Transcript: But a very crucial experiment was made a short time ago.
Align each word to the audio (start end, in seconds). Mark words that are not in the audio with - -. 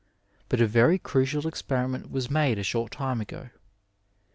But 0.49 0.59
a 0.59 0.65
very 0.65 0.97
crucial 0.97 1.45
experiment 1.45 2.09
was 2.09 2.27
made 2.31 2.57
a 2.57 2.63
short 2.63 2.91
time 2.91 3.21
ago. 3.21 3.51